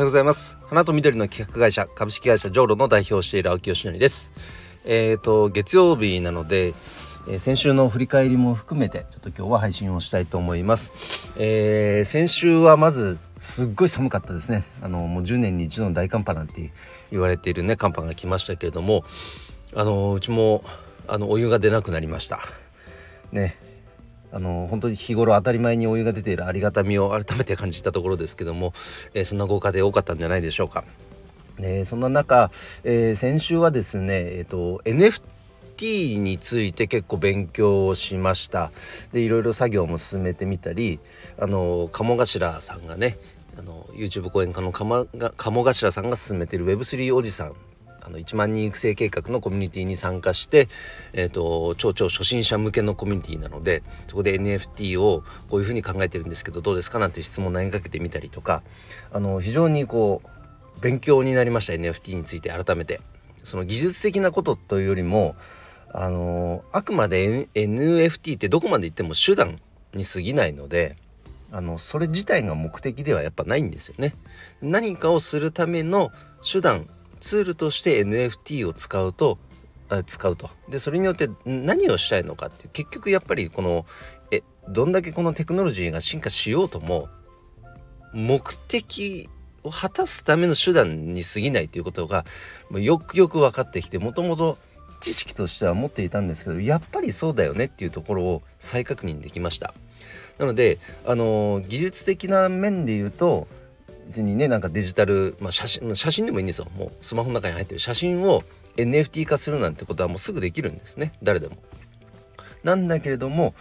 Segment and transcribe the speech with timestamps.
[0.00, 0.56] はようございます。
[0.62, 4.32] 花と緑の企画会社株式会社ジョーロの代表をしている青木よしのりです。
[4.86, 6.68] えっ、ー、と月曜日なので、
[7.28, 10.94] えー、先週の振り返りも含めてちょっと今日は配信をしたいと思います、
[11.36, 14.64] えー、先週はまずすっごい寒かったですね。
[14.80, 16.72] あのもう10年に一度の大寒波なんて
[17.10, 19.04] 言われているね寒波が来ましたけれども
[19.74, 20.64] あのうちも
[21.08, 22.40] あのお湯が出なくなりました。
[23.32, 23.69] ね。
[24.32, 28.72] あの本当に日頃当たり前にお湯が出ているありがたみを改めて感じたところですけども、
[29.14, 30.84] えー、そんなご家庭多かったんじゃないでしょうか。
[31.58, 32.50] ね、そんな中、
[32.84, 38.72] えー、先週はですね、えーと、NFT について結構勉強をしました
[39.12, 41.00] でいろいろ作業も進めてみたり
[41.38, 43.18] あの鴨頭さんがね
[43.58, 45.06] あの YouTube 講演家の鴨
[45.36, 47.54] 頭さんが進めてる Web3 おじさん
[48.02, 50.68] あの1万人育成計画のコミュニティに参加して、
[51.12, 58.62] えーと、超超初心者向けのコミュニティなのでそこで NFT をこういうふうに考えてるんですけどどうですかなんて質問を投げかけてみたりとか
[59.12, 63.00] あの非常にこう勉強になりました NFT について改めて。
[63.44, 65.34] その技術的なことというよりも
[65.92, 69.60] あのあくまで NFT ってどこまでいっても手段
[69.94, 70.96] に過ぎないので
[71.50, 74.14] あのそれ自体が目的ではやっぱないんですよね。
[74.62, 76.12] 何かをするための
[76.48, 76.86] 手段
[77.20, 79.38] ツールとして NFT を使うと
[80.06, 80.50] 使うと。
[80.68, 83.86] でそれによって何をしたいのかって結局やっぱりこの
[84.30, 87.08] えどんだけこのテクノロジーが進化しようとも
[88.12, 89.28] 目的
[89.62, 92.24] を果たすための手段に過ぎないということが
[92.72, 94.58] よくよく分かってきてもともと
[95.00, 99.74] 知識としては持っていたんですけどやっぱりそうだよねっていうところを再確認できました。
[100.38, 103.46] なのであの技術的な面で言うと
[104.06, 106.68] 別にねなんかデジタル、まあ、写真写真でもいいんですよ。
[106.76, 107.78] もうスマホの中に入ってる。
[107.80, 108.42] 写真を
[108.76, 111.12] NFT 化するなんてことはもうすぐできるんですね。
[111.22, 111.56] 誰でも。
[112.62, 113.54] なんだけれども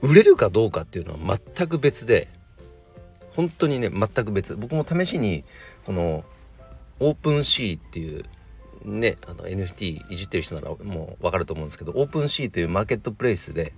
[0.00, 2.28] 売れるかどうかっていうのは全く別で
[3.34, 4.56] 本当にね全く別。
[4.56, 5.44] 僕も試しに
[5.84, 6.24] この
[7.00, 8.24] OpenSea っていう
[8.84, 13.72] ねあの NFT いじってる人ならもう分かると思うんですけど OpenSea というマーケットプレイスで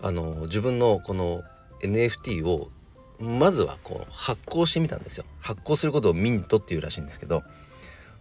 [0.00, 1.42] あの自分のこの
[1.82, 2.70] NFT を
[3.22, 5.24] まずはこう発行してみたんですよ。
[5.40, 7.44] 発行することをミントっていうらしいんですけど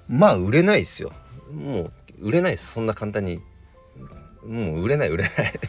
[0.07, 1.11] まあ売れないですよ。
[1.51, 2.73] もう売れないです。
[2.73, 3.41] そんな簡単に。
[4.45, 5.33] もう売れない売れない。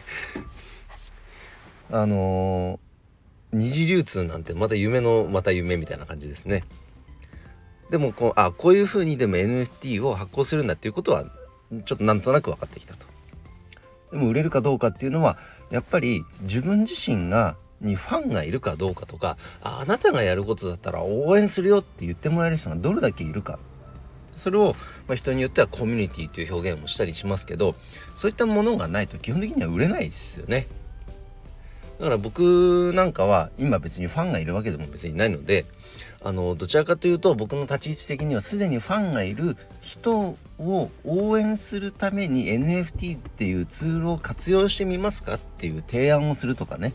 [1.91, 6.63] あのー、二次流通なんてまた夢のまた夢みたいな感じですね。
[7.89, 11.25] でもこうあこういうふうにでも NFT を発行するんだっていうことは
[11.85, 13.07] ちょっとなんとなく分かってきたと。
[14.11, 15.37] でも売れるかどうかっていうのは
[15.71, 23.59] やっぱり自分自身がにファンがいるかどうかとかああなたがやることだったら応援するよって言ってもらえる人がどれだけいるか
[24.35, 24.75] それを、
[25.07, 27.75] まあ、人によってはコミュニティという表現もしたりしますけど
[28.15, 30.67] そういったものがないと基本的には売れないですよね。
[31.99, 35.65] だから僕なんかは今別にファンがいるわけでも別にないので
[36.21, 46.93] あのどちらかというと僕の立ち位置的にはすでにファンがいる人を応援するために NFT っていうツールを活用してみますかっていう提案をするとかね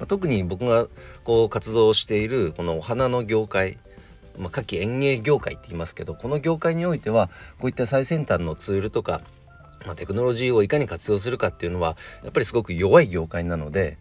[0.00, 0.88] まあ、特に僕が
[1.22, 3.78] こう活動しているこのお花の業界
[4.38, 7.28] まあ、夏季園芸業界って言いますけどこの業界においては
[7.58, 9.20] こういった最先端のツールとか、
[9.84, 13.98] まあ、テクノロジーをいかに活用するかっていうのはやっぱりすごく弱い業界なので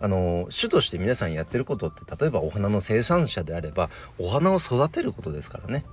[0.00, 5.84] あの主として皆さんやってることって例えばお花の生産者であればお花を育てることですからね。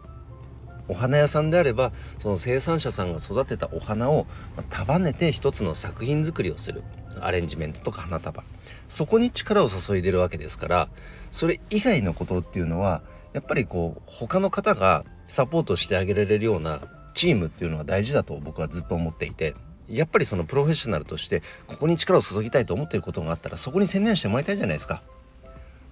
[0.89, 4.25] お花屋さんであればその生産者さんが育てたお花を
[4.69, 6.81] 束ねて一つの作品作りをする
[7.25, 8.44] アレンジメントとか花束
[8.89, 10.89] そこに力を注いでるわけですから
[11.31, 13.01] それ以外のことっていうのは
[13.33, 16.81] やっぱりこう他の方がサポートしてあげられるような
[17.13, 19.56] チームっていうのは大事だと僕はずっと思っていて
[19.89, 25.01] やっぱりそのプロフェッショナルとしてここに力を注ぎたいと思っていることがあったらそこに専念してもらいたいじゃないですか。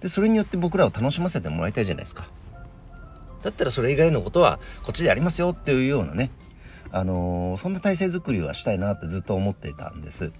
[0.00, 2.28] でそれによって僕らを楽しませてもらいたいじゃないですか。
[3.42, 6.30] だったらそれ以外のことはこっちでやりますよっていうようなね
[6.90, 10.32] あのー、そんな体制づくりはしたいなってずっと思っていたんです。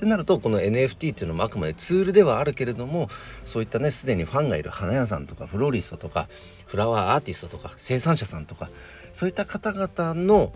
[0.00, 3.10] ってなるとこの NFT っていうのもあくまでツールではあるけれども
[3.44, 6.26] そういったねすでにファンがいる花屋さんとかフローリストとか
[6.64, 8.70] フラワーアーティストとか生産者さんとか
[9.12, 10.54] そういった方々の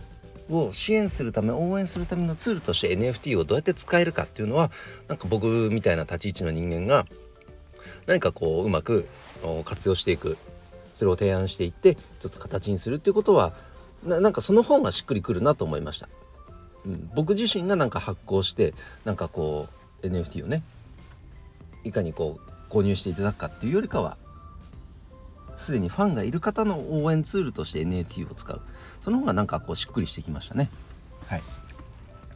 [0.50, 4.70] を支援するため応援するためのツールとして NFT をどうやって使えるかっていうのは
[5.08, 7.05] なんか僕みたいな立ち位置の人間が
[8.06, 9.06] 何かこううまく
[9.67, 10.38] 活用していく
[10.94, 13.52] それを提案していって一つ形にするっていうことは
[14.05, 16.08] なんかその方がしっくりくるなと思いました。
[16.86, 19.69] うん、僕自身がなんか発行してなんかこ
[20.02, 20.62] う NFT をね
[21.84, 24.16] いかにこう購入していただくかっていうよりかは
[25.56, 28.60] すでにファンがいる方の応援ツールとして NFT を使う。
[29.00, 30.70] その方がなんかこうしっくりしてきましたね。
[31.28, 31.42] はい。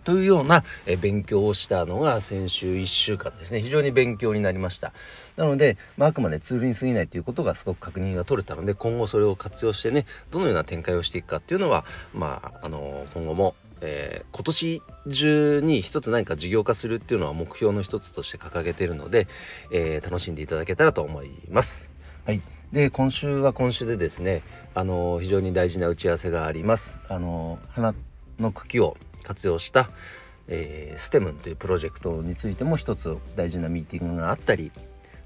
[0.05, 3.61] というような、え勉強をしたのが先週1週間ですね。
[3.61, 4.93] 非常に勉強になりました。
[5.37, 14.83] なので、まあ、あくまでツールに過ぎないということがすごく確認が取れたので今後それを活用してねどのような展開をしていくかっていうのはまああの今後もえー、今年
[15.13, 19.29] 中に一つ何か事業化するっていうのは目標の一つとして掲げているので、
[19.73, 21.91] えー、楽しんでいただけたらと思います。
[22.25, 22.43] はい、
[22.73, 24.43] で今週は今週でですね、
[24.75, 27.01] あのー、非常に大事な打ち合わせがあります。
[27.09, 27.95] あの花
[28.39, 29.91] の茎を活用した、
[30.49, 34.73] えー、ステムというプロジェクトについても一つ大事なミーティングがあったり、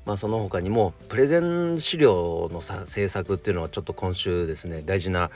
[0.04, 5.30] まあ、その他にもプレゼン資料のさ制作っていうのはちょっと今週ですね大事な、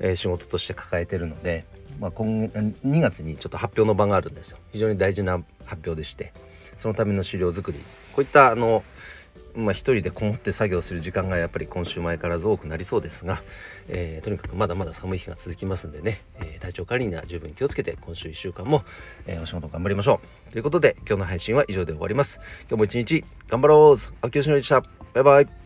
[0.00, 1.64] えー、仕事として抱えてるので、
[2.02, 4.58] まあ、今月2月にちょっと発表の場があるんですよ。
[4.72, 6.32] 非常に大事な発表でして。
[6.76, 7.78] そのための資料作り。
[7.78, 8.82] こういったあの
[9.54, 13.42] まあ、一人でこもって作業する時間がやっぱり今週前からず多くなりそうですが、
[13.86, 18.82] えー、とにかくまだまだ寒い日が続きますんでね、えー、体調管理には十分気をつけて今週1週間も、
[19.26, 20.52] えー、お仕事頑張りましょう。
[20.52, 22.40] ということで今日の配信は以上で終わります。
[22.62, 24.26] 今日も一日頑張ろう。
[24.26, 24.82] 秋吉野でした。
[25.12, 25.61] バイバイ。